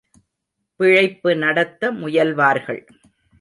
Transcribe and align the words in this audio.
பிழைப்பு 0.75 1.35
நடத்த 1.35 1.91
முயல்வார்கள். 1.91 2.81